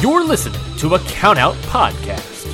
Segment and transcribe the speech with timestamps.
[0.00, 2.46] You're listening to a Countout Podcast.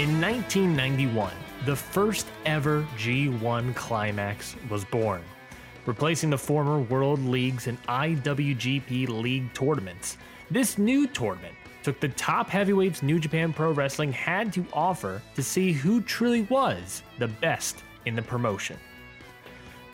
[0.00, 1.30] In 1991,
[1.66, 5.22] the first ever G1 climax was born,
[5.86, 10.16] replacing the former World Leagues and IWGP League tournaments.
[10.50, 15.42] This new tournament took the top heavyweights New Japan Pro Wrestling had to offer to
[15.42, 18.78] see who truly was the best in the promotion.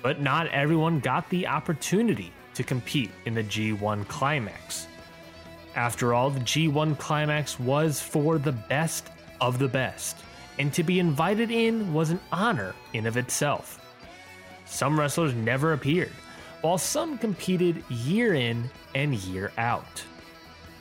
[0.03, 4.87] But not everyone got the opportunity to compete in the G1 climax.
[5.75, 9.09] After all, the G1 climax was for the best
[9.41, 10.17] of the best,
[10.59, 13.88] and to be invited in was an honor in of itself.
[14.69, 16.13] Some wrestlers never appeared,
[16.61, 20.05] while some competed year in and year out.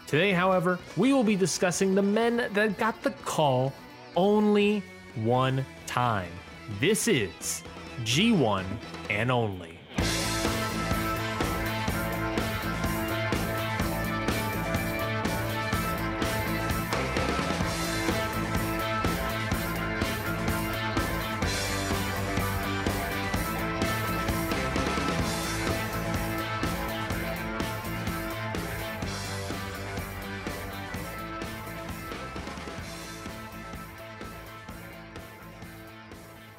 [0.06, 3.74] Today, however, we will be discussing the men that got the call
[4.16, 4.84] only
[5.16, 6.32] one time.
[6.80, 7.64] This is
[8.04, 8.66] G1
[9.10, 9.77] and only.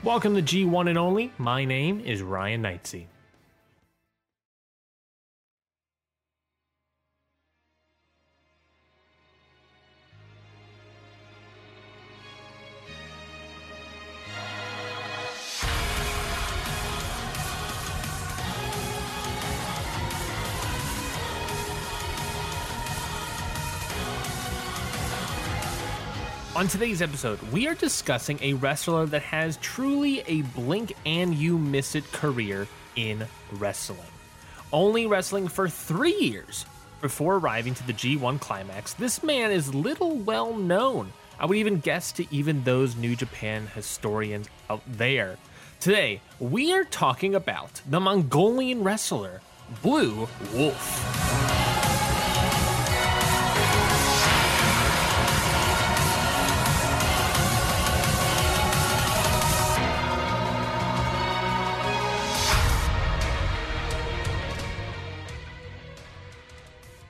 [0.08, 1.32] Welcome to G1 and Only.
[1.36, 3.08] My name is Ryan Knightsey.
[26.58, 31.56] On today's episode, we are discussing a wrestler that has truly a blink and you
[31.56, 34.00] miss it career in wrestling.
[34.72, 36.66] Only wrestling for three years
[37.00, 41.12] before arriving to the G1 climax, this man is little well known.
[41.38, 45.38] I would even guess to even those New Japan historians out there.
[45.78, 49.42] Today, we are talking about the Mongolian wrestler,
[49.80, 51.77] Blue Wolf.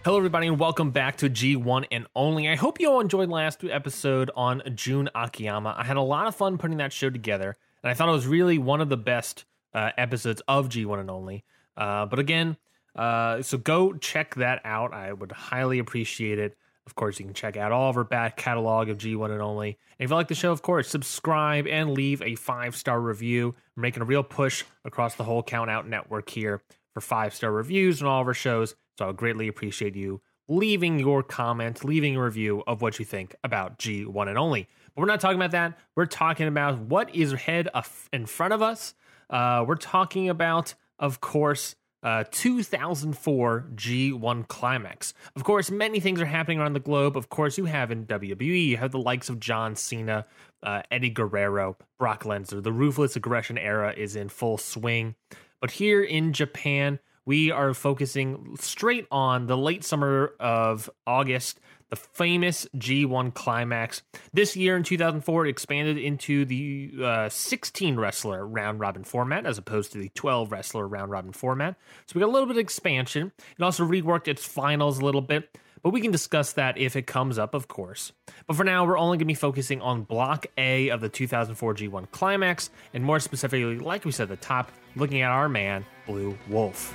[0.08, 2.48] Hello, everybody, and welcome back to G1 and Only.
[2.48, 5.74] I hope you all enjoyed last episode on Jun Akiyama.
[5.76, 8.26] I had a lot of fun putting that show together, and I thought it was
[8.26, 11.44] really one of the best uh, episodes of G1 and Only.
[11.76, 12.56] Uh, but again,
[12.96, 14.94] uh, so go check that out.
[14.94, 16.56] I would highly appreciate it.
[16.86, 19.76] Of course, you can check out all of our back catalog of G1 and Only.
[19.98, 23.54] And if you like the show, of course, subscribe and leave a five star review.
[23.76, 26.62] We're making a real push across the whole Count Out network here
[26.94, 28.74] for five star reviews on all of our shows.
[28.98, 33.36] So I greatly appreciate you leaving your comment, leaving a review of what you think
[33.44, 34.66] about G1 and only.
[34.94, 35.78] But we're not talking about that.
[35.94, 37.68] We're talking about what is ahead
[38.12, 38.94] in front of us.
[39.30, 45.14] Uh, we're talking about, of course, uh, 2004 G1 Climax.
[45.36, 47.16] Of course, many things are happening around the globe.
[47.16, 50.26] Of course, you have in WWE, you have the likes of John Cena,
[50.64, 52.64] uh, Eddie Guerrero, Brock Lesnar.
[52.64, 55.14] The ruthless aggression era is in full swing.
[55.60, 61.96] But here in Japan, we are focusing straight on the late summer of August, the
[61.96, 64.00] famous G1 climax.
[64.32, 69.58] This year in 2004, it expanded into the uh, 16 wrestler round robin format as
[69.58, 71.76] opposed to the 12 wrestler round robin format.
[72.06, 73.30] So we got a little bit of expansion.
[73.58, 77.06] It also reworked its finals a little bit but we can discuss that if it
[77.06, 78.12] comes up, of course.
[78.46, 81.74] But for now, we're only going to be focusing on Block A of the 2004
[81.74, 86.36] G1 Climax, and more specifically, like we said the top, looking at our man, Blue
[86.48, 86.94] Wolf.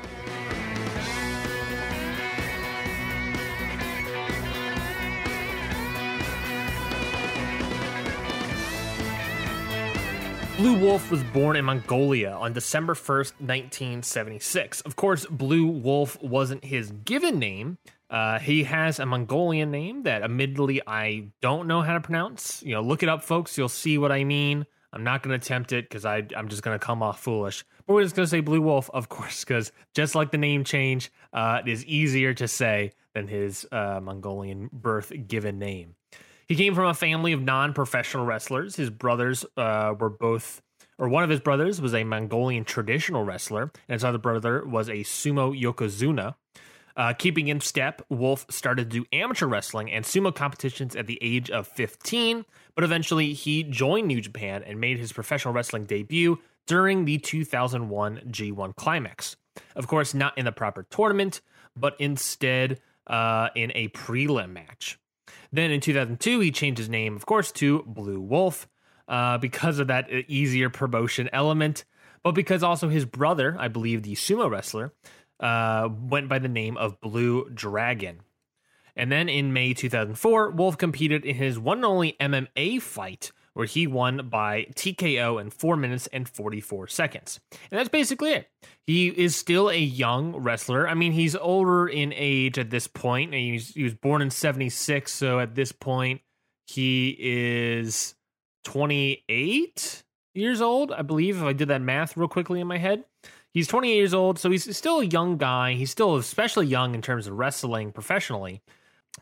[10.58, 14.82] Blue Wolf was born in Mongolia on December 1st, 1976.
[14.82, 17.80] Of course, Blue Wolf wasn't his given name.
[18.10, 22.62] Uh, he has a Mongolian name that, admittedly, I don't know how to pronounce.
[22.64, 23.58] You know, look it up, folks.
[23.58, 24.66] You'll see what I mean.
[24.94, 27.66] I'm not going to attempt it because I'm just going to come off foolish.
[27.86, 30.64] But we're just going to say Blue Wolf, of course, because just like the name
[30.64, 35.96] change, uh, it is easier to say than his uh, Mongolian birth given name.
[36.48, 38.76] He came from a family of non professional wrestlers.
[38.76, 40.62] His brothers uh, were both
[40.98, 44.90] or one of his brothers was a Mongolian traditional wrestler, and his other brother was
[44.90, 46.36] a sumo yokozuna.
[46.96, 51.18] Uh, keeping in step, Wolf started to do amateur wrestling and sumo competitions at the
[51.22, 52.46] age of 15,
[52.76, 56.38] but eventually he joined New Japan and made his professional wrestling debut
[56.68, 59.36] during the 2001 G1 Climax.
[59.76, 61.42] Of course, not in the proper tournament,
[61.76, 65.00] but instead uh, in a prelim match.
[65.52, 68.68] Then in 2002, he changed his name, of course, to Blue Wolf
[69.08, 71.86] uh, because of that easier promotion element,
[72.24, 74.94] but because also his brother, I believe the sumo wrestler,
[75.40, 78.22] uh, went by the name of Blue Dragon.
[78.96, 83.66] And then in May 2004, Wolf competed in his one and only MMA fight where
[83.66, 87.40] he won by TKO in 4 minutes and 44 seconds.
[87.72, 88.50] And that's basically it.
[88.86, 90.88] He is still a young wrestler.
[90.88, 93.34] I mean, he's older in age at this point.
[93.34, 96.22] He was, he was born in 76, so at this point,
[96.68, 98.16] he is
[98.64, 100.04] 28
[100.34, 103.04] years old, I believe, if I did that math real quickly in my head.
[103.54, 105.74] He's 28 years old, so he's still a young guy.
[105.74, 108.64] He's still especially young in terms of wrestling professionally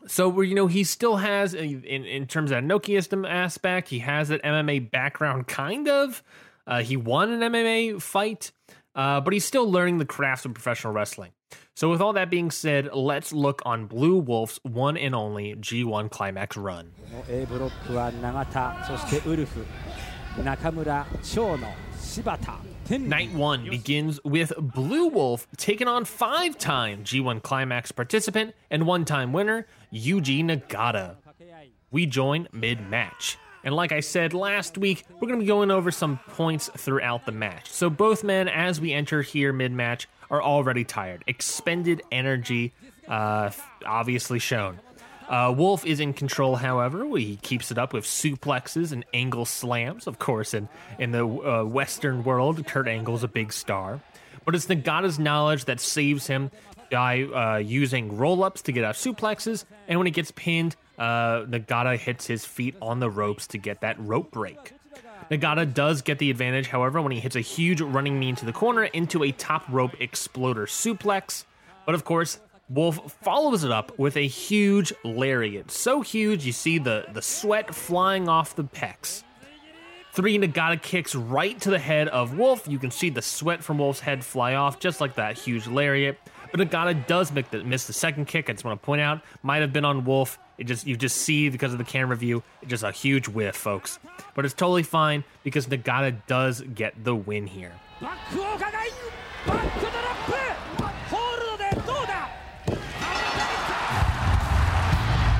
[0.06, 4.28] so you know he still has in in terms of that Inoki aspect, he has
[4.28, 6.22] that MMA background kind of.
[6.66, 8.52] Uh, he won an MMA fight,
[8.94, 11.32] uh, but he's still learning the crafts of professional wrestling.
[11.74, 16.10] So with all that being said, let's look on Blue Wolf's one and only G1
[16.10, 16.92] Climax run.
[23.08, 29.04] Night one begins with Blue Wolf taking on five time G1 Climax participant and one
[29.04, 31.16] time winner, Yuji Nagata.
[31.90, 33.36] We join mid match.
[33.64, 37.26] And like I said last week, we're going to be going over some points throughout
[37.26, 37.70] the match.
[37.70, 41.22] So both men, as we enter here mid match, are already tired.
[41.26, 42.72] Expended energy,
[43.06, 43.50] uh,
[43.86, 44.80] obviously shown.
[45.28, 47.06] Uh, Wolf is in control, however.
[47.16, 50.06] He keeps it up with suplexes and angle slams.
[50.06, 50.68] Of course, in,
[50.98, 54.00] in the uh, Western world, Kurt Angle's a big star.
[54.44, 56.50] But it's Nagata's knowledge that saves him
[56.92, 59.64] by uh, using roll ups to get out suplexes.
[59.88, 63.80] And when he gets pinned, uh, Nagata hits his feet on the ropes to get
[63.80, 64.74] that rope break.
[65.30, 68.52] Nagata does get the advantage, however, when he hits a huge running knee into the
[68.52, 71.44] corner into a top rope exploder suplex.
[71.86, 75.70] But of course, Wolf follows it up with a huge lariat.
[75.70, 79.22] So huge, you see the, the sweat flying off the pecs.
[80.12, 82.68] Three Nagata kicks right to the head of Wolf.
[82.68, 86.18] You can see the sweat from Wolf's head fly off, just like that huge lariat.
[86.52, 88.50] But Nagata does make the, miss the second kick.
[88.50, 90.38] I just want to point out, might have been on Wolf.
[90.58, 93.56] It just you just see because of the camera view, it's just a huge whiff,
[93.56, 93.98] folks.
[94.34, 97.72] But it's totally fine because Nagata does get the win here.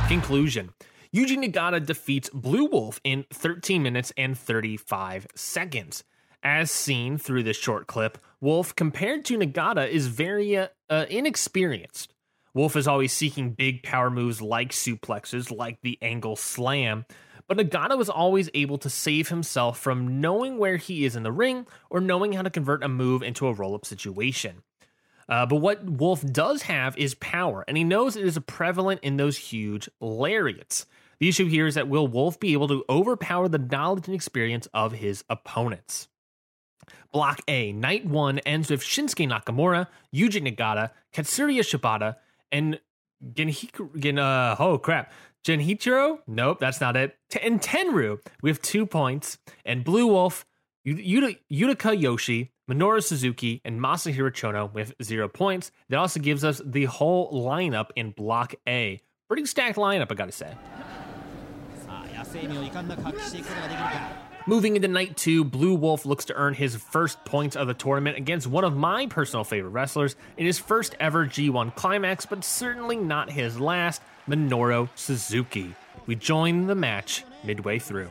[0.09, 0.71] Conclusion
[1.15, 6.05] Yuji Nagata defeats Blue Wolf in 13 minutes and 35 seconds.
[6.43, 12.13] As seen through this short clip, Wolf, compared to Nagata, is very uh, uh, inexperienced.
[12.53, 17.07] Wolf is always seeking big power moves like suplexes, like the angle slam,
[17.49, 21.33] but Nagata was always able to save himself from knowing where he is in the
[21.33, 24.63] ring or knowing how to convert a move into a roll up situation.
[25.31, 29.17] Uh, but what Wolf does have is power, and he knows it is prevalent in
[29.17, 30.85] those huge lariats.
[31.21, 34.69] The issue here is that will Wolf be able to overpower the knowledge and experience
[34.75, 36.09] of his opponents?
[37.13, 42.17] Block A, Night 1 ends with Shinsuke Nakamura, Yuji Nagata, Katsuya Shibata,
[42.51, 42.81] and
[43.35, 45.13] Genhiku, Gen, uh, oh crap,
[45.45, 46.19] Genhichiro?
[46.27, 47.17] Nope, that's not it.
[47.43, 50.45] And Tenryu with two points, and Blue Wolf,
[50.87, 55.71] Yuta, Yutaka Yoshi, Minoru Suzuki, and Masahiro Chono with zero points.
[55.89, 59.01] That also gives us the whole lineup in Block A.
[59.29, 60.55] Pretty stacked lineup, I gotta say.
[64.45, 68.17] Moving into night two, Blue Wolf looks to earn his first points of the tournament
[68.17, 72.97] against one of my personal favorite wrestlers in his first ever G1 climax, but certainly
[72.97, 75.77] not his last, Minoru Suzuki.
[76.07, 78.11] We join the match midway through.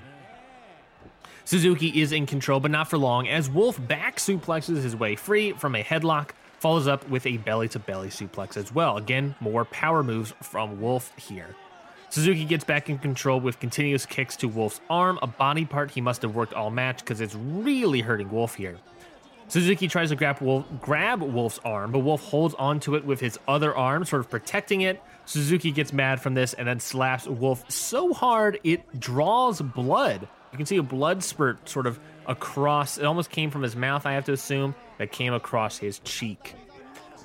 [1.43, 5.51] Suzuki is in control, but not for long, as Wolf back suplexes his way free
[5.51, 8.95] from a headlock, follows up with a belly to belly suplex as well.
[8.95, 11.57] Again, more power moves from Wolf here.
[12.11, 16.01] Suzuki gets back in control with continuous kicks to Wolf's arm, a body part he
[16.01, 18.77] must have worked all match because it's really hurting Wolf here.
[19.47, 23.39] Suzuki tries to grab, Wolf, grab Wolf's arm, but Wolf holds onto it with his
[23.47, 25.01] other arm, sort of protecting it.
[25.25, 30.27] Suzuki gets mad from this and then slaps Wolf so hard it draws blood.
[30.51, 32.97] You can see a blood spurt sort of across.
[32.97, 36.55] It almost came from his mouth, I have to assume, that came across his cheek.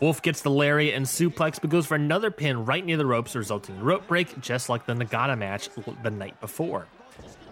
[0.01, 3.35] Wolf gets the lariat and suplex, but goes for another pin right near the ropes,
[3.35, 5.71] resulting in rope break, just like the Nagata match
[6.03, 6.87] the night before.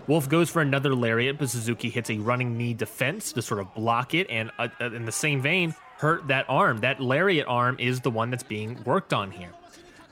[0.07, 3.75] Wolf goes for another lariat, but Suzuki hits a running knee defense to sort of
[3.75, 6.79] block it, and uh, uh, in the same vein, hurt that arm.
[6.81, 9.51] That lariat arm is the one that's being worked on here.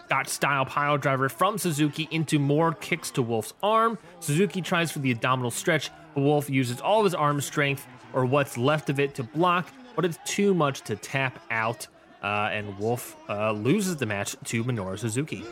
[0.08, 3.98] Gotch style pile driver from Suzuki into more kicks to Wolf's arm.
[4.20, 8.24] Suzuki tries for the abdominal stretch, but Wolf uses all of his arm strength, or
[8.24, 11.86] what's left of it, to block, but it's too much to tap out.
[12.22, 15.44] Uh, and Wolf uh, loses the match to Minoru Suzuki.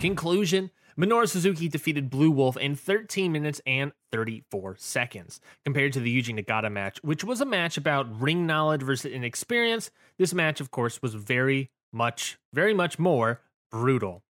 [0.00, 5.40] Conclusion Minoru Suzuki defeated Blue Wolf in 13 minutes and 34 seconds.
[5.64, 9.90] Compared to the Yuji Nagata match, which was a match about ring knowledge versus inexperience,
[10.18, 14.22] this match, of course, was very much, very much more brutal.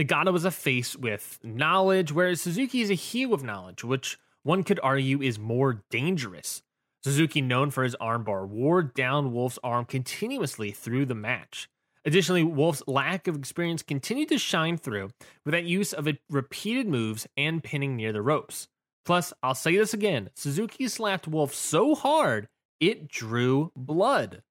[0.00, 4.62] Nagata was a face with knowledge, whereas Suzuki is a heel with knowledge, which one
[4.62, 6.62] could argue is more dangerous.
[7.04, 11.68] Suzuki, known for his armbar, wore down Wolf's arm continuously through the match.
[12.06, 15.10] Additionally, Wolf's lack of experience continued to shine through
[15.44, 18.68] with that use of repeated moves and pinning near the ropes.
[19.04, 22.48] Plus, I'll say this again Suzuki slapped Wolf so hard
[22.80, 24.42] it drew blood.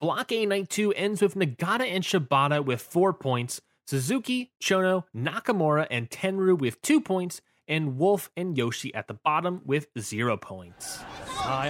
[0.00, 5.86] Block A Night 2 ends with Nagata and Shibata with four points, Suzuki, Chono, Nakamura,
[5.90, 10.98] and Tenryu with two points, and Wolf and Yoshi at the bottom with zero points.
[11.38, 11.64] Ah,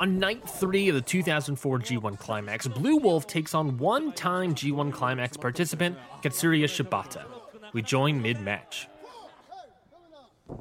[0.00, 4.94] on night three of the 2004 G1 Climax, Blue Wolf takes on one time G1
[4.94, 7.26] Climax participant Katsuya Shibata.
[7.74, 8.88] We join mid match.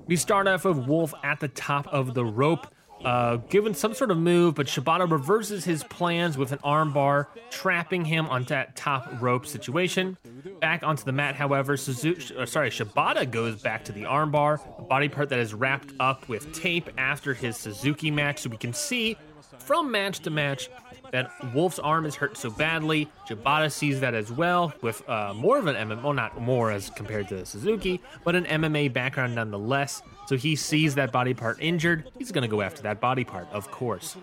[0.08, 2.68] We start off with Wolf at the top of the rope
[3.04, 8.06] uh, given some sort of move, but Shibata reverses his plans with an armbar, trapping
[8.06, 10.18] him on that top rope situation.
[10.60, 14.82] Back onto the mat, however, Suzuki, uh, sorry, Shibata goes back to the armbar, a
[14.84, 18.74] body part that is wrapped up with tape after his Suzuki match, so we can
[18.74, 19.18] see
[19.60, 20.70] from match to match
[21.12, 23.10] that Wolf's arm is hurt so badly.
[23.28, 26.90] Shibata sees that as well, with uh, more of an MMA, well, not more as
[26.92, 30.02] compared to Suzuki, but an MMA background nonetheless.
[30.28, 32.10] So he sees that body part injured.
[32.18, 34.16] He's going to go after that body part, of course.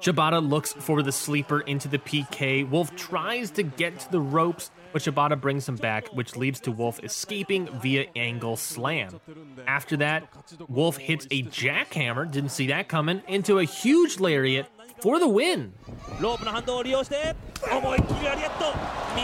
[0.00, 2.68] Shibata looks for the sleeper into the PK.
[2.68, 6.70] Wolf tries to get to the ropes, but Shibata brings him back, which leads to
[6.70, 9.18] Wolf escaping via angle slam.
[9.66, 10.28] After that,
[10.68, 14.66] Wolf hits a jackhammer, didn't see that coming, into a huge lariat
[15.02, 15.72] for the win.
[16.20, 17.34] ロープの反動を利用して
[17.70, 18.72] 思いっきりラリアット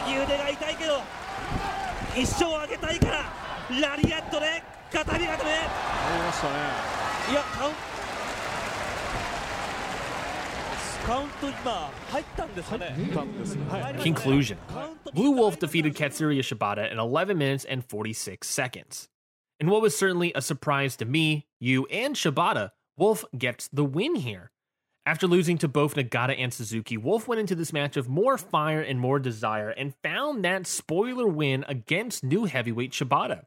[0.06, 1.00] 右腕が痛いけど
[2.16, 3.32] 一生上げたいから
[3.80, 4.62] ラリアットで
[4.92, 6.54] 片身固めありましたね
[7.30, 7.72] いやカウン
[11.06, 12.94] カウント今入ったんですかね
[14.02, 14.56] Conclusion
[15.14, 19.08] Blue Wolf defeated Katsuyori Shibata in 11 minutes and 46 seconds.
[19.58, 24.16] And what was certainly a surprise to me, you, and Shibata, Wolf gets the win
[24.16, 24.52] here.
[25.04, 28.80] After losing to both Nagata and Suzuki, Wolf went into this match of more fire
[28.80, 33.46] and more desire and found that spoiler win against new heavyweight Shibata.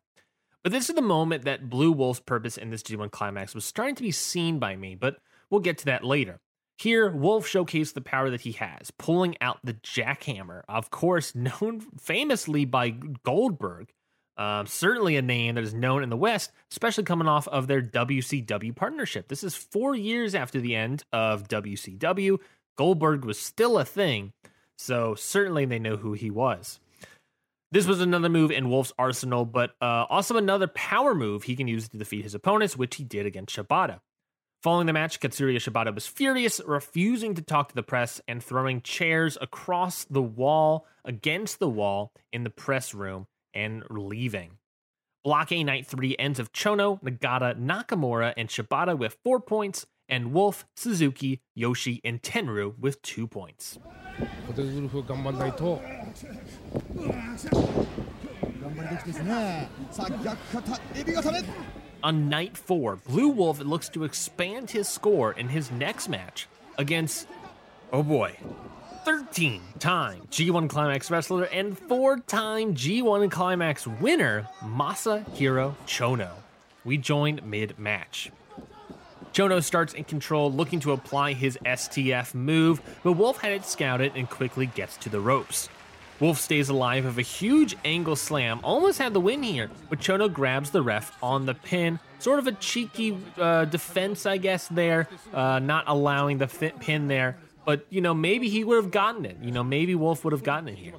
[0.63, 3.95] But this is the moment that Blue Wolf's purpose in this G1 climax was starting
[3.95, 5.19] to be seen by me, but
[5.49, 6.41] we'll get to that later.
[6.77, 11.85] Here, Wolf showcased the power that he has, pulling out the jackhammer, of course, known
[11.97, 13.93] famously by Goldberg,
[14.37, 17.81] um, certainly a name that is known in the West, especially coming off of their
[17.81, 19.27] WCW partnership.
[19.27, 22.39] This is four years after the end of WCW.
[22.77, 24.33] Goldberg was still a thing,
[24.77, 26.79] so certainly they know who he was.
[27.71, 31.67] This was another move in Wolf's arsenal, but uh, also another power move he can
[31.67, 33.99] use to defeat his opponents, which he did against Shibata.
[34.63, 38.81] Following the match, Katsuya Shibata was furious, refusing to talk to the press and throwing
[38.81, 44.57] chairs across the wall against the wall in the press room and leaving.
[45.23, 50.33] Block A Night 3 ends of Chono, Nagata, Nakamura, and Shibata with 4 points, and
[50.33, 53.79] Wolf, Suzuki, Yoshi, and Tenryu with 2 points.
[62.03, 66.47] On night 4, Blue Wolf looks to expand his score in his next match
[66.77, 67.27] against,
[67.91, 68.37] oh boy,
[69.05, 76.31] 13 time G1 Climax wrestler and four time G1 Climax winner, Masahiro Chono.
[76.83, 78.31] We join mid match.
[79.31, 84.13] Chono starts in control, looking to apply his STF move, but Wolf had it scouted
[84.15, 85.69] and quickly gets to the ropes.
[86.19, 90.31] Wolf stays alive with a huge angle slam, almost had the win here, but Chono
[90.31, 91.99] grabs the ref on the pin.
[92.17, 97.37] Sort of a cheeky uh, defense, I guess, there, uh, not allowing the pin there.
[97.65, 99.37] But, you know, maybe he would have gotten it.
[99.41, 100.93] You know, maybe Wolf would have gotten it here.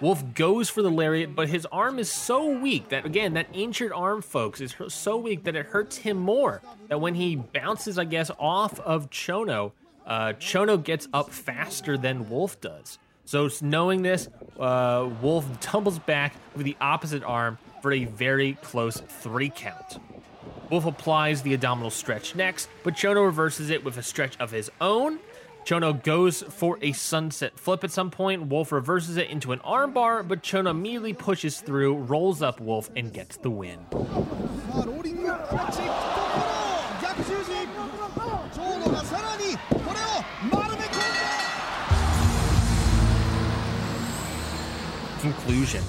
[0.00, 3.92] Wolf goes for the lariat, but his arm is so weak that, again, that injured
[3.92, 6.60] arm, folks, is so weak that it hurts him more.
[6.88, 9.72] That when he bounces, I guess, off of Chono,
[10.06, 12.98] uh, Chono gets up faster than Wolf does.
[13.24, 14.28] So, knowing this,
[14.60, 19.98] uh, Wolf tumbles back with the opposite arm for a very close three count.
[20.70, 24.70] Wolf applies the abdominal stretch next, but Chono reverses it with a stretch of his
[24.80, 25.18] own.
[25.66, 28.46] Chono goes for a sunset flip at some point.
[28.46, 33.12] Wolf reverses it into an armbar, but Chono immediately pushes through, rolls up Wolf, and
[33.12, 33.84] gets the win.
[45.20, 45.82] Conclusion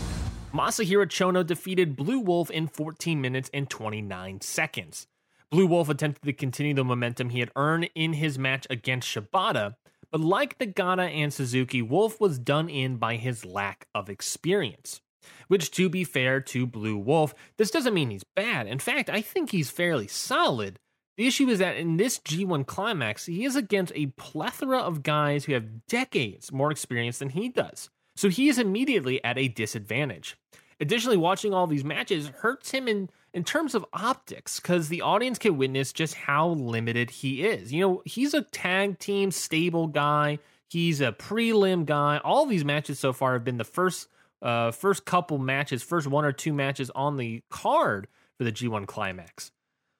[0.51, 5.05] Masahiro Chono defeated Blue Wolf in 14 minutes and 29 seconds.
[5.49, 9.75] Blue Wolf attempted to continue the momentum he had earned in his match against Shibata,
[10.11, 15.01] but like Nagata and Suzuki, Wolf was done in by his lack of experience.
[15.47, 18.67] Which, to be fair to Blue Wolf, this doesn't mean he's bad.
[18.67, 20.79] In fact, I think he's fairly solid.
[21.17, 25.45] The issue is that in this G1 climax, he is against a plethora of guys
[25.45, 27.89] who have decades more experience than he does.
[28.15, 30.37] So he is immediately at a disadvantage.
[30.79, 35.38] Additionally, watching all these matches hurts him in, in terms of optics because the audience
[35.38, 37.72] can witness just how limited he is.
[37.72, 42.20] You know, he's a tag team stable guy, he's a prelim guy.
[42.24, 44.08] All these matches so far have been the first
[44.41, 48.08] uh, first couple matches, first one or two matches on the card
[48.39, 49.51] for the G1 climax.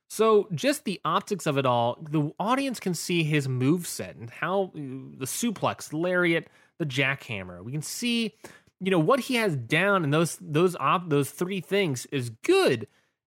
[0.10, 4.32] So, just the optics of it all, the audience can see his move set and
[4.32, 6.48] how the suplex, lariat,
[6.80, 7.64] the jackhammer.
[7.64, 8.34] We can see,
[8.80, 12.88] you know, what he has down, and those those op those three things is good.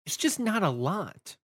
[0.06, 1.38] It's just not a lot.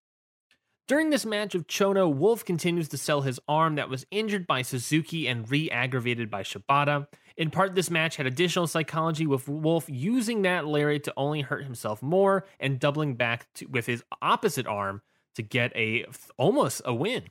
[0.88, 4.64] During this match of Chono, Wolf continues to sell his arm that was injured by
[4.64, 7.08] Suzuki and re aggravated by Shibata.
[7.38, 11.64] In part, this match had additional psychology with Wolf using that lariat to only hurt
[11.64, 15.02] himself more and doubling back to, with his opposite arm
[15.36, 16.06] to get a
[16.38, 17.24] almost a win.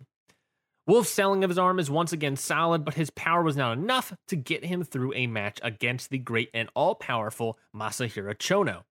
[0.87, 4.15] Wolf's selling of his arm is once again solid, but his power was not enough
[4.29, 8.85] to get him through a match against the great and all powerful Masahiro Chono.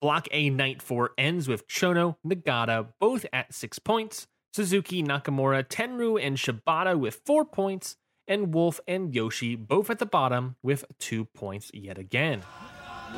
[0.00, 6.20] Block A Night 4 ends with Chono, Nagata both at 6 points, Suzuki, Nakamura, Tenryu,
[6.22, 7.96] and Shibata with 4 points,
[8.28, 12.42] and Wolf and Yoshi both at the bottom with 2 points yet again.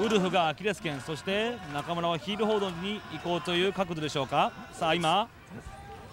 [0.01, 5.29] ウルフがアキレス腱そして中村はヒールホールドに移行という角度でしょうかさあ今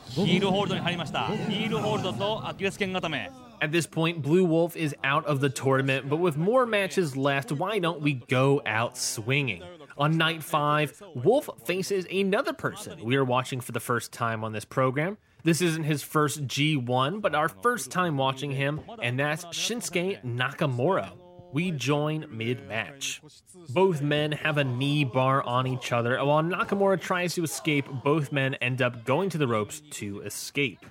[0.07, 3.29] ヒールホールドに入りましたヒールホールドとアキレス腱固め
[3.61, 7.53] At this point, Blue Wolf is out of the tournament, but with more matches left,
[7.53, 9.63] why don't we go out swinging?
[9.97, 14.51] On night five, Wolf faces another person we are watching for the first time on
[14.51, 15.17] this program.
[15.43, 21.11] This isn't his first G1, but our first time watching him, and that's Shinsuke Nakamura.
[21.53, 23.21] We join mid match.
[23.69, 27.85] Both men have a knee bar on each other, and while Nakamura tries to escape,
[28.03, 30.85] both men end up going to the ropes to escape.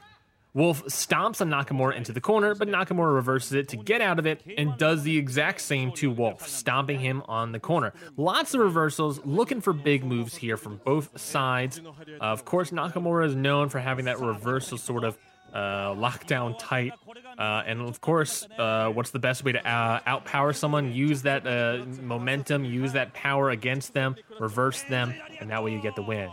[0.55, 4.27] Wolf stomps on Nakamura into the corner, but Nakamura reverses it to get out of
[4.27, 7.93] it and does the exact same to Wolf, stomping him on the corner.
[8.17, 11.81] Lots of reversals, looking for big moves here from both sides.
[11.81, 15.19] Uh, of course, Nakamura is known for having that reversal sort of
[15.53, 16.93] uh, lockdown tight.
[17.39, 20.93] Uh, and of course, uh, what's the best way to uh, outpower someone?
[20.93, 25.81] Use that uh, momentum, use that power against them, reverse them, and that way you
[25.81, 26.31] get the win.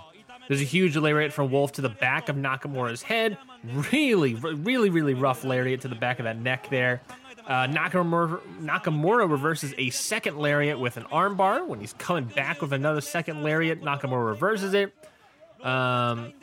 [0.52, 3.38] There's a huge lariat from Wolf to the back of Nakamura's head.
[3.94, 7.00] Really, really, really rough lariat to the back of that neck there.
[7.48, 11.66] Uh, Nakamura, Nakamura reverses a second lariat with an armbar.
[11.66, 14.94] When he's coming back with another second lariat, Nakamura reverses it.
[15.64, 16.34] Um,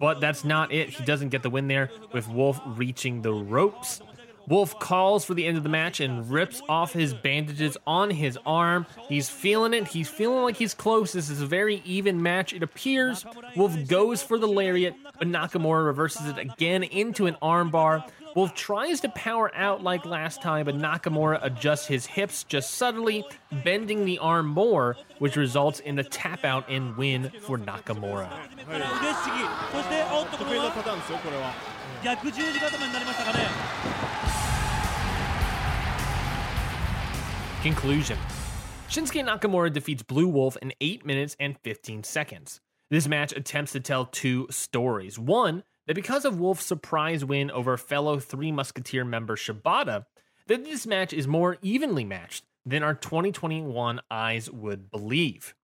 [0.00, 0.88] but that's not it.
[0.88, 4.00] He doesn't get the win there with Wolf reaching the ropes.
[4.47, 8.37] Wolf calls for the end of the match and rips off his bandages on his
[8.45, 8.85] arm.
[9.07, 9.87] He's feeling it.
[9.87, 11.13] He's feeling like he's close.
[11.13, 13.25] This is a very even match, it appears.
[13.55, 18.03] Wolf goes for the lariat, but Nakamura reverses it again into an armbar.
[18.35, 23.23] Wolf tries to power out like last time, but Nakamura adjusts his hips just subtly,
[23.63, 28.29] bending the arm more, which results in a tap out and win for Nakamura.
[28.65, 31.53] 腕ひしぎそしておっとこれは
[32.03, 34.36] 逆十字固めになりましたかね
[37.62, 38.16] Conclusion
[38.88, 42.60] Shinsuke Nakamura defeats Blue Wolf in 8 minutes and 15 seconds.
[42.88, 45.18] This match attempts to tell two stories.
[45.18, 50.06] One, that because of Wolf's surprise win over fellow Three Musketeer member Shibata,
[50.46, 55.54] that this match is more evenly matched than our 2021 eyes would believe.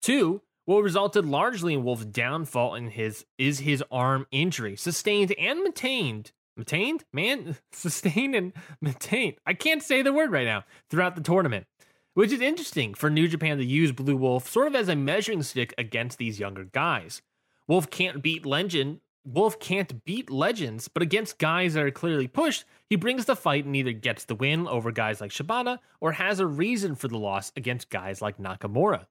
[0.00, 5.60] Two, what resulted largely in Wolf's downfall in his is his arm injury, sustained and
[5.60, 9.36] maintained maintained, man, sustained and maintained.
[9.46, 11.66] I can't say the word right now throughout the tournament,
[12.14, 15.42] which is interesting for New Japan to use Blue Wolf sort of as a measuring
[15.42, 17.22] stick against these younger guys.
[17.68, 22.64] Wolf can't beat Legend Wolf can't beat legends, but against guys that are clearly pushed,
[22.88, 26.38] he brings the fight and either gets the win over guys like Shibata or has
[26.38, 29.06] a reason for the loss against guys like Nakamura.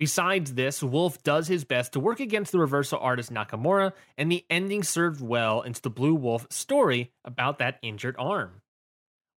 [0.00, 4.46] Besides this, Wolf does his best to work against the reversal artist Nakamura, and the
[4.48, 8.62] ending served well into the Blue Wolf story about that injured arm.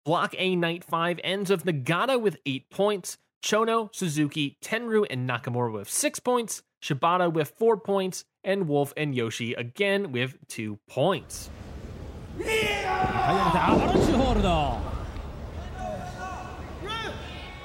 [0.05, 5.73] Block A Night 5 ends with Nagata with 8 points, Chono, Suzuki, Tenryu, and Nakamura
[5.73, 11.49] with 6 points, Shibata with 4 points, and Wolf and Yoshi again with 2 points.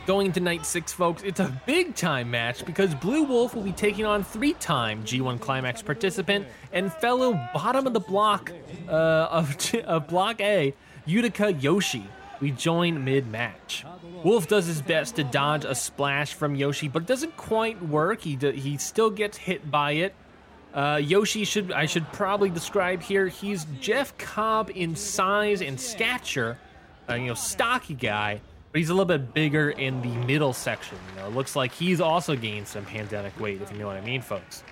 [0.08, 3.72] Going into night six, folks, it's a big time match because Blue Wolf will be
[3.72, 8.50] taking on three time G1 Climax participant and fellow bottom of the block
[8.88, 10.72] uh, of, of Block A,
[11.06, 12.06] Yutaka Yoshi.
[12.40, 13.84] We join mid match.
[14.24, 18.22] Wolf does his best to dodge a splash from Yoshi, but it doesn't quite work.
[18.22, 20.14] He, do, he still gets hit by it.
[20.72, 23.28] Uh, Yoshi should I should probably describe here.
[23.28, 26.58] He's Jeff Cobb in size and stature,
[27.10, 28.40] uh, you know, stocky guy,
[28.72, 30.98] but he's a little bit bigger in the middle section.
[31.11, 33.96] You know, it looks like he's also gained some pandemic weight, if you know what
[33.96, 34.62] I mean, folks.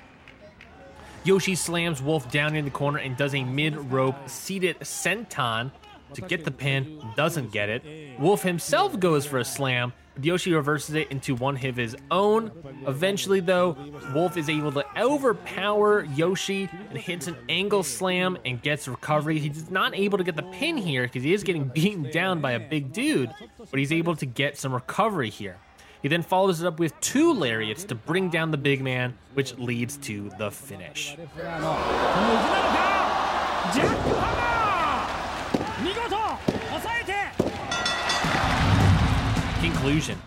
[1.25, 5.73] Yoshi slams Wolf down in the corner and does a mid rope seated senton
[6.15, 8.19] to get the pin, doesn't get it.
[8.19, 12.51] Wolf himself goes for a slam, but Yoshi reverses it into one of his own.
[12.87, 13.77] Eventually, though,
[14.15, 19.39] Wolf is able to overpower Yoshi and hits an angle slam and gets recovery.
[19.39, 22.53] He's not able to get the pin here because he is getting beaten down by
[22.53, 25.59] a big dude, but he's able to get some recovery here.
[26.03, 29.59] He then follows it up with two lariats to bring down the big man, which
[29.59, 31.17] leads to the finish.
[39.87, 40.21] Conclusion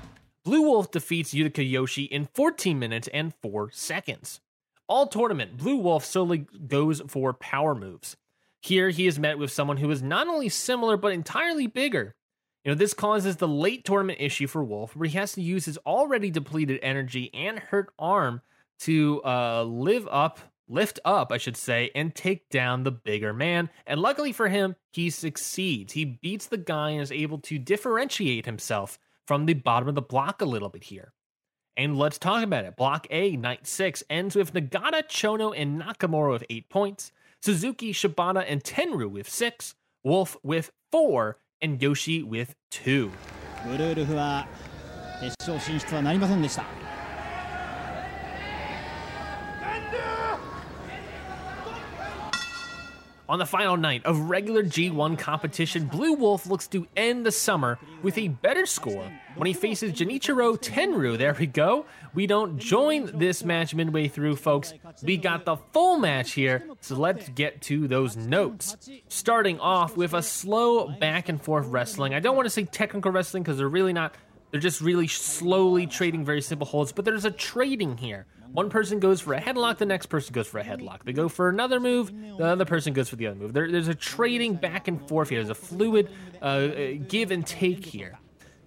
[0.45, 4.39] Blue Wolf defeats Yutaka Yoshi in 14 minutes and 4 seconds.
[4.87, 8.15] All tournament, Blue Wolf solely goes for power moves.
[8.61, 12.15] Here, he is met with someone who is not only similar but entirely bigger.
[12.63, 15.65] You know, this causes the late tournament issue for Wolf, where he has to use
[15.65, 18.41] his already depleted energy and hurt arm
[18.83, 23.69] to uh, live up, lift up, I should say, and take down the bigger man.
[23.85, 25.91] And luckily for him, he succeeds.
[25.91, 28.97] He beats the guy and is able to differentiate himself
[29.29, 31.13] from the bottom of the block a little bit here.
[31.77, 32.75] And let's talk about it.
[32.75, 38.43] Block A, night six, ends with Nagata, Chono, and Nakamura with eight points, Suzuki, Shibata,
[38.47, 43.11] and Tenryu with six, Wolf with four, and Yoshi with two.
[43.67, 44.47] ブルールフは
[45.21, 46.88] 決勝進出はなりませんでした。
[53.29, 58.17] On the final night of regular G1 competition, Blue Wolf looks to end the summer with
[58.17, 61.15] a better score when he faces Junichiro Tenryu.
[61.15, 61.85] There we go.
[62.15, 64.73] We don't join this match midway through, folks.
[65.03, 68.75] We got the full match here, so let's get to those notes.
[69.09, 72.15] Starting off with a slow back and forth wrestling.
[72.15, 74.15] I don't want to say technical wrestling because they're really not.
[74.49, 78.25] They're just really slowly trading very simple holds, but there's a trading here.
[78.51, 81.03] One person goes for a headlock, the next person goes for a headlock.
[81.03, 83.53] They go for another move, the other person goes for the other move.
[83.53, 85.43] There, there's a trading back and forth here.
[85.43, 86.09] There's a fluid
[86.41, 88.17] uh, uh, give and take here.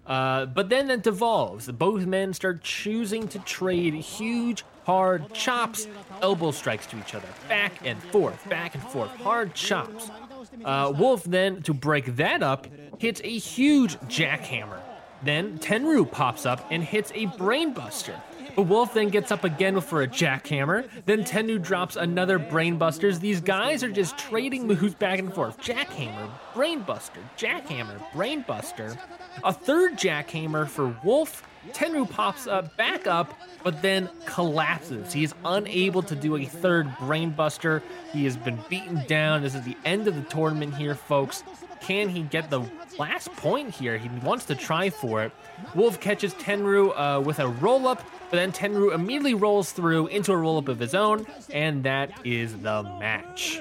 [0.06, 1.70] Uh, but then it devolves.
[1.70, 5.86] Both men start choosing to trade huge, hard chops,
[6.20, 10.10] elbow strikes to each other, back and forth, back and forth, hard chops.
[10.64, 12.66] Uh, Wolf then, to break that up,
[12.98, 14.80] hits a huge jackhammer.
[15.22, 18.20] Then Tenryu pops up and hits a brainbuster.
[18.56, 20.88] Wolf then gets up again for a jackhammer.
[21.06, 23.20] Then Tenryu drops another brainbusters.
[23.20, 25.58] These guys are just trading moves back and forth.
[25.60, 28.98] Jackhammer, brainbuster, jackhammer, brainbuster.
[29.44, 31.42] A third jackhammer for Wolf.
[31.70, 35.12] Tenryu pops up back up, but then collapses.
[35.12, 37.82] He is unable to do a third brainbuster.
[38.12, 39.42] He has been beaten down.
[39.42, 41.44] This is the end of the tournament here, folks.
[41.80, 42.64] Can he get the
[42.98, 43.98] last point here?
[43.98, 45.32] He wants to try for it.
[45.74, 50.32] Wolf catches Tenryu uh, with a roll up, but then Tenryu immediately rolls through into
[50.32, 53.60] a roll up of his own, and that is the match.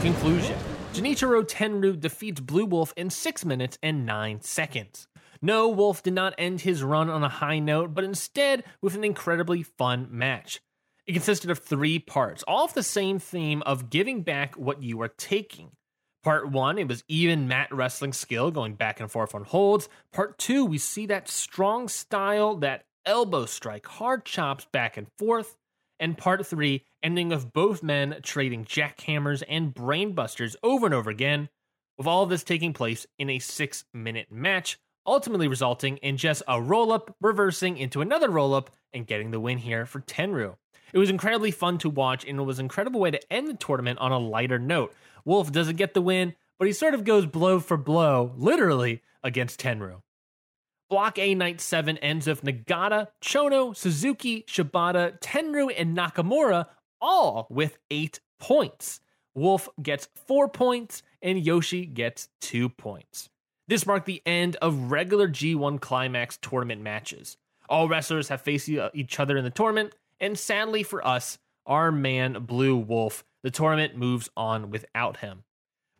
[0.00, 0.56] Conclusion
[0.92, 5.08] Junichiro Tenryu defeats Blue Wolf in 6 minutes and 9 seconds.
[5.46, 9.04] No, Wolf did not end his run on a high note, but instead with an
[9.04, 10.60] incredibly fun match.
[11.06, 15.00] It consisted of three parts, all of the same theme of giving back what you
[15.02, 15.70] are taking.
[16.24, 19.88] Part one, it was even mat wrestling skill going back and forth on holds.
[20.12, 25.56] Part two, we see that strong style, that elbow strike, hard chops back and forth.
[26.00, 31.48] and part three, ending of both men trading jackhammers and brainbusters over and over again,
[31.96, 34.76] with all of this taking place in a six minute match,
[35.06, 39.40] ultimately resulting in just a roll up, reversing into another roll up, and getting the
[39.40, 40.56] win here for Tenryu.
[40.92, 43.54] It was incredibly fun to watch, and it was an incredible way to end the
[43.54, 44.94] tournament on a lighter note.
[45.24, 49.60] Wolf doesn't get the win, but he sort of goes blow for blow, literally, against
[49.60, 50.00] Tenryu.
[50.88, 56.66] Block A Night 7 ends with Nagata, Chono, Suzuki, Shibata, Tenryu, and Nakamura
[57.00, 59.00] all with eight points.
[59.34, 63.28] Wolf gets four points, and Yoshi gets two points.
[63.68, 67.36] This marked the end of regular G1 Climax tournament matches.
[67.68, 71.90] All wrestlers have faced uh, each other in the tournament, and sadly for us, our
[71.90, 75.42] man Blue Wolf, the tournament moves on without him.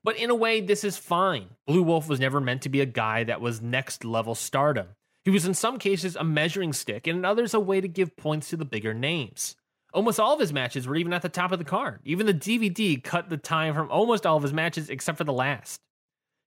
[0.04, 1.48] But in a way, this is fine.
[1.66, 4.90] Blue Wolf was never meant to be a guy that was next level stardom.
[5.24, 8.16] He was in some cases a measuring stick, and in others, a way to give
[8.16, 9.56] points to the bigger names.
[9.92, 11.98] Almost all of his matches were even at the top of the card.
[12.04, 15.32] Even the DVD cut the time from almost all of his matches except for the
[15.32, 15.80] last.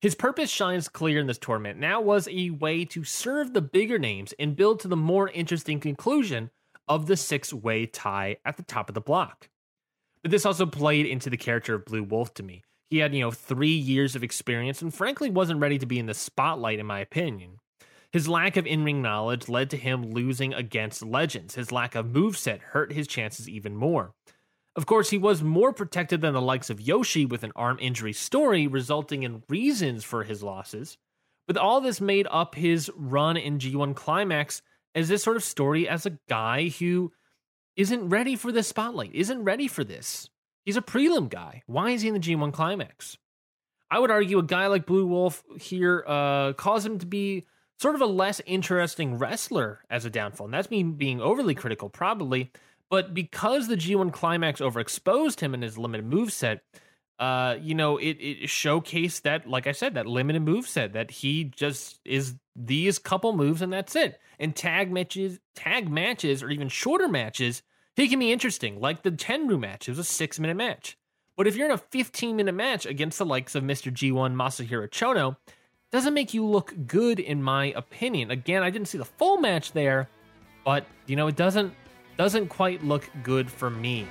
[0.01, 1.77] His purpose shines clear in this tournament.
[1.77, 5.79] Now was a way to serve the bigger names and build to the more interesting
[5.79, 6.51] conclusion
[6.87, 9.49] of the six way tie at the top of the block.
[10.21, 12.63] But this also played into the character of Blue Wolf to me.
[12.89, 16.07] He had, you know, three years of experience and frankly wasn't ready to be in
[16.07, 17.57] the spotlight, in my opinion.
[18.11, 21.55] His lack of in ring knowledge led to him losing against legends.
[21.55, 24.13] His lack of moveset hurt his chances even more.
[24.79, 28.13] Of course, he was more protected than the likes of Yoshi with an arm injury
[28.13, 30.97] story, resulting in reasons for his losses.
[31.47, 34.61] But all this made up his run in G1 Climax
[34.95, 37.11] as this sort of story as a guy who
[37.75, 40.29] isn't ready for the spotlight, isn't ready for this.
[40.63, 41.61] He's a prelim guy.
[41.65, 43.17] Why is he in the G1 climax?
[43.91, 47.45] I would argue a guy like Blue Wolf here uh, caused him to be
[47.79, 50.47] sort of a less interesting wrestler as a downfall.
[50.47, 52.53] And that's me being overly critical, probably.
[52.89, 56.61] But because the G1 climax overexposed him in his limited move set,
[57.19, 61.11] uh, you know, it, it showcased that, like I said, that limited move set that
[61.11, 64.19] he just is these couple moves and that's it.
[64.39, 67.61] And tag matches, tag matches, or even shorter matches,
[67.95, 69.87] he can be interesting, like the Tenryu match.
[69.87, 70.97] It was a six minute match.
[71.35, 73.91] But if you're in a 15 minute match against the likes of Mr.
[73.91, 75.35] G1 Masahiro Chono,
[75.91, 78.31] doesn't make you look good in my opinion.
[78.31, 80.07] Again, I didn't see the full match there,
[80.63, 81.73] but you know, it doesn't
[82.19, 84.05] doesn't quite look good for me.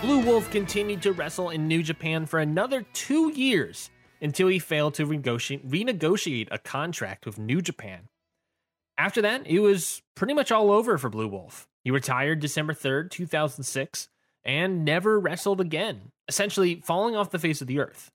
[0.00, 4.94] Blue Wolf continued to wrestle in New Japan for another two years until he failed
[4.94, 8.02] to renegotiate a contract with New Japan.
[8.96, 11.66] After that, it was pretty much all over for Blue Wolf.
[11.82, 14.08] He retired December 3rd, 2006,
[14.44, 18.10] and never wrestled again, essentially falling off the face of the earth.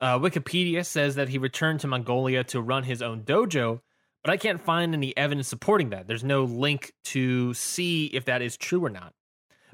[0.00, 3.80] Uh, Wikipedia says that he returned to Mongolia to run his own dojo,
[4.22, 6.06] but I can't find any evidence supporting that.
[6.06, 9.12] There's no link to see if that is true or not.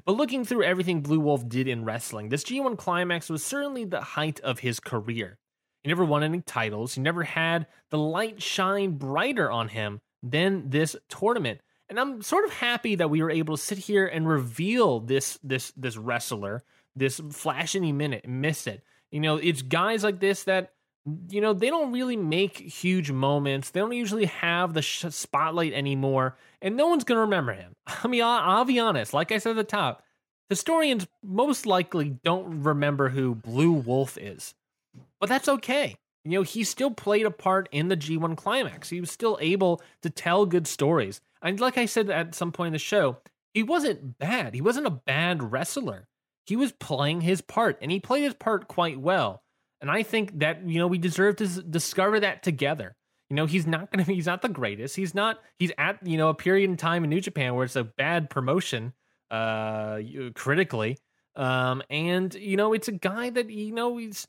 [0.05, 4.01] But looking through everything Blue Wolf did in wrestling, this G1 Climax was certainly the
[4.01, 5.37] height of his career.
[5.83, 10.69] He never won any titles, he never had the light shine brighter on him than
[10.69, 11.61] this tournament.
[11.89, 15.39] And I'm sort of happy that we were able to sit here and reveal this
[15.43, 16.63] this this wrestler,
[16.95, 18.83] this flash any minute, miss it.
[19.11, 20.73] You know, it's guys like this that
[21.29, 23.69] you know they don't really make huge moments.
[23.69, 27.75] They don't usually have the sh- spotlight anymore and no one's gonna remember him.
[27.87, 30.03] I mean I'll, I'll, be honest like i said at the top
[30.49, 34.53] historians most likely don't remember who blue wolf is.
[35.19, 35.95] But that's okay.
[36.23, 38.89] You know he still played a part in the g1 climax.
[38.89, 42.67] He was still able to tell good stories and like i said at some point
[42.67, 43.17] in the show
[43.53, 46.07] he wasn't bad he wasn't a bad wrestler
[46.45, 49.41] he was playing his part and he played his part quite well
[49.81, 52.95] and I think that, you know, we deserve to discover that together.
[53.29, 54.95] You know, he's not going to he's not the greatest.
[54.95, 57.75] He's not, he's at, you know, a period in time in New Japan where it's
[57.75, 58.93] a bad promotion,
[59.29, 59.99] uh,
[60.33, 60.97] critically.
[61.35, 64.27] Um, and, you know, it's a guy that, you know, he's,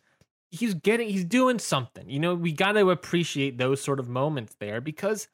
[0.51, 2.09] he's getting, he's doing something.
[2.09, 5.29] You know, we got to appreciate those sort of moments there because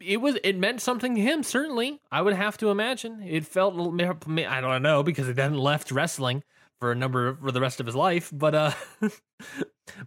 [0.00, 2.00] it was it meant something to him certainly.
[2.10, 3.22] I would have to imagine.
[3.22, 6.42] It felt i don't know because it then left wrestling
[6.78, 8.72] for a number for the rest of his life but uh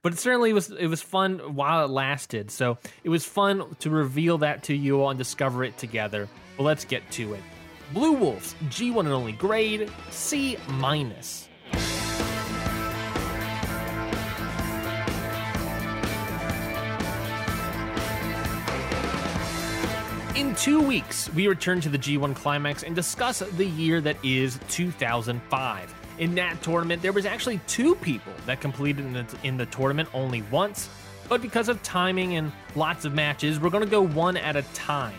[0.01, 2.51] but it certainly was it was fun while it lasted.
[2.51, 6.27] So it was fun to reveal that to you all and discover it together.
[6.57, 7.41] But let's get to it.
[7.93, 11.42] Blue wolves g1 and only grade c minus
[20.35, 24.59] In two weeks, we return to the G1 Climax and discuss the year that is
[24.67, 25.95] 2005.
[26.17, 30.09] In that tournament, there was actually two people that completed in the, in the tournament
[30.11, 30.89] only once,
[31.29, 34.63] but because of timing and lots of matches, we're going to go one at a
[34.73, 35.13] time.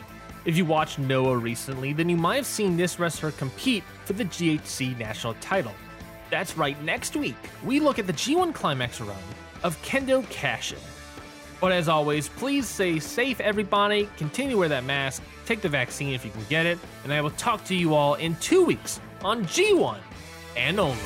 [0.47, 4.25] If you watched Noah recently, then you might have seen this wrestler compete for the
[4.25, 5.75] GHC national title.
[6.29, 9.17] That's right, next week, we look at the G1 Climax run
[9.63, 10.83] of Kendo Kashin.
[11.61, 14.09] But as always, please stay safe, everybody.
[14.17, 17.21] Continue to wear that mask, take the vaccine if you can get it, and I
[17.21, 19.99] will talk to you all in two weeks on G1
[20.57, 20.99] and only.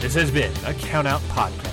[0.00, 1.69] This has been a Count Out Podcast.